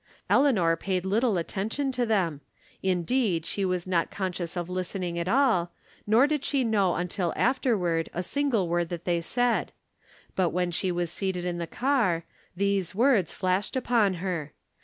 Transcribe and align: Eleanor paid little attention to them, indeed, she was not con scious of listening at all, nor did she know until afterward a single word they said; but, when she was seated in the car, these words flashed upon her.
Eleanor 0.31 0.75
paid 0.75 1.05
little 1.05 1.37
attention 1.37 1.91
to 1.91 2.07
them, 2.07 2.41
indeed, 2.81 3.45
she 3.45 3.63
was 3.63 3.85
not 3.85 4.09
con 4.09 4.33
scious 4.33 4.57
of 4.57 4.67
listening 4.67 5.19
at 5.19 5.27
all, 5.27 5.71
nor 6.07 6.25
did 6.25 6.43
she 6.43 6.63
know 6.63 6.95
until 6.95 7.31
afterward 7.35 8.09
a 8.11 8.23
single 8.23 8.67
word 8.67 8.89
they 8.89 9.21
said; 9.21 9.71
but, 10.35 10.49
when 10.49 10.71
she 10.71 10.91
was 10.91 11.11
seated 11.11 11.45
in 11.45 11.59
the 11.59 11.67
car, 11.67 12.25
these 12.57 12.95
words 12.95 13.31
flashed 13.31 13.75
upon 13.75 14.15
her. 14.15 14.53